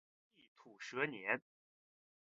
[0.03, 0.03] 藏
[0.35, 1.43] 历土蛇年。